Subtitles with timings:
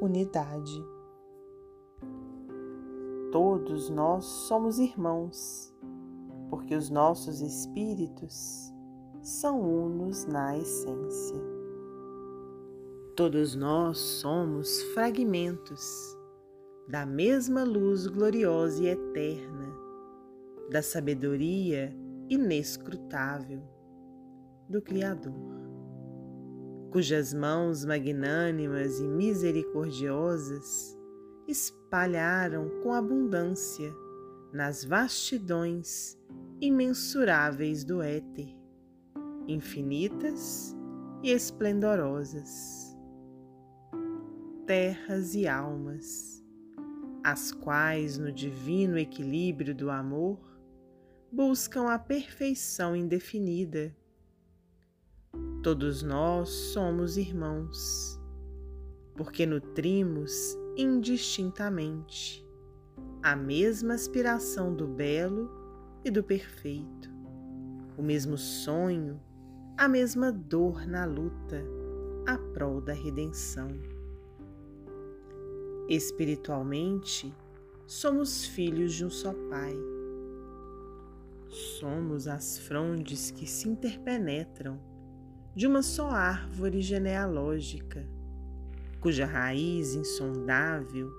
[0.00, 0.84] unidade.
[3.30, 5.72] Todos nós somos irmãos,
[6.48, 8.72] porque os nossos espíritos
[9.22, 11.40] são unos na essência.
[13.14, 16.18] Todos nós somos fragmentos
[16.88, 19.72] da mesma luz gloriosa e eterna,
[20.70, 21.94] da sabedoria
[22.28, 23.62] inescrutável
[24.68, 25.59] do Criador,
[26.90, 30.98] cujas mãos magnânimas e misericordiosas
[31.46, 33.92] espalharam com abundância
[34.52, 36.18] nas vastidões
[36.60, 38.56] imensuráveis do éter,
[39.46, 40.76] infinitas
[41.22, 42.96] e esplendorosas,
[44.66, 46.40] terras e almas
[47.22, 50.38] as quais, no divino equilíbrio do amor,
[51.30, 53.94] buscam a perfeição indefinida.
[55.62, 58.18] Todos nós somos irmãos,
[59.14, 62.42] porque nutrimos indistintamente
[63.22, 65.50] a mesma aspiração do belo
[66.02, 67.10] e do perfeito,
[67.98, 69.20] o mesmo sonho,
[69.76, 71.62] a mesma dor na luta,
[72.26, 73.68] a prol da redenção.
[75.90, 77.34] Espiritualmente,
[77.86, 79.74] somos filhos de um só Pai.
[81.50, 84.80] Somos as frondes que se interpenetram
[85.54, 88.06] de uma só árvore genealógica,
[89.00, 91.10] cuja raiz insondável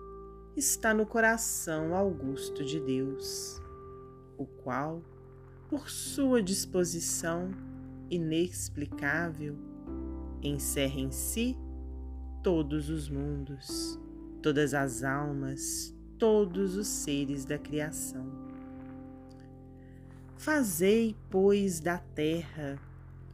[0.55, 3.61] está no coração augusto de Deus,
[4.37, 5.01] o qual,
[5.69, 7.51] por sua disposição
[8.09, 9.57] inexplicável,
[10.41, 11.57] encerra em si
[12.43, 13.99] todos os mundos
[14.41, 18.25] todas as almas, todos os seres da criação.
[20.35, 22.79] Fazei, pois, da terra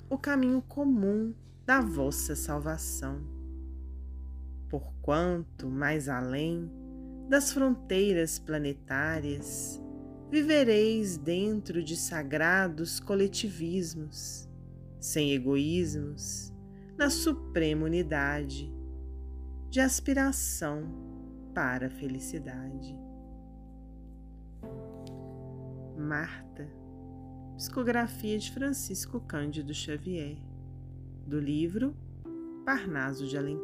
[0.09, 1.33] o caminho comum
[1.65, 3.21] da vossa salvação.
[4.69, 6.71] Porquanto, mais além
[7.29, 9.81] das fronteiras planetárias,
[10.29, 14.49] vivereis dentro de sagrados coletivismos,
[14.99, 16.53] sem egoísmos,
[16.97, 18.73] na suprema unidade
[19.69, 20.83] de aspiração
[21.53, 22.97] para a felicidade.
[25.97, 26.67] Marta,
[27.57, 30.37] psicografia de Francisco Cândido Xavier,
[31.25, 31.97] do livro
[32.63, 33.57] Parnaso de Além